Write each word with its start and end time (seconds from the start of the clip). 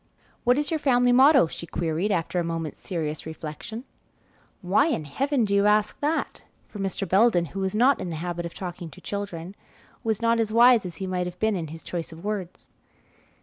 "What 0.45 0.57
is 0.57 0.71
your 0.71 0.79
family 0.79 1.11
motto?" 1.11 1.45
she 1.45 1.67
queried, 1.67 2.09
after 2.11 2.39
a 2.39 2.43
moment's 2.43 2.79
serious 2.79 3.27
reflection. 3.27 3.83
"Why 4.63 4.87
in 4.87 5.05
Heaven 5.05 5.45
do 5.45 5.53
you 5.53 5.67
ask 5.67 5.99
that?" 5.99 6.43
for 6.67 6.79
Mr. 6.79 7.07
Belden, 7.07 7.45
who 7.53 7.59
was 7.59 7.75
not 7.75 8.01
in 8.01 8.09
the 8.09 8.15
habit 8.15 8.47
of 8.47 8.55
talking 8.55 8.89
to 8.89 8.99
children, 8.99 9.53
was 10.03 10.19
not 10.19 10.39
as 10.39 10.51
wise 10.51 10.87
as 10.87 10.95
he 10.95 11.05
might 11.05 11.27
have 11.27 11.37
been 11.37 11.55
in 11.55 11.67
his 11.67 11.83
choice 11.83 12.11
of 12.11 12.23
words. 12.25 12.71